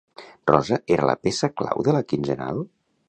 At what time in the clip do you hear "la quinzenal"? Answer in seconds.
1.99-2.65